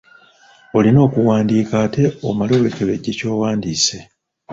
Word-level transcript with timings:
Olina 0.77 0.99
okuwandiika 1.07 1.73
ate 1.85 2.03
omale 2.27 2.55
weekebejje 2.61 3.11
ky'owandiise. 3.17 3.97